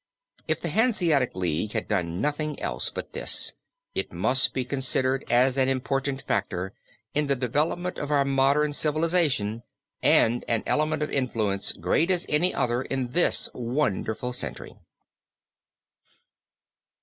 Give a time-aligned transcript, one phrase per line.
[0.47, 3.53] If the Hanseatic League had done nothing else but this,
[3.93, 6.73] it must be considered as an important factor
[7.13, 9.61] in the development of our modern civilization
[10.01, 14.73] and an element of influence great as any other in this wonderful century.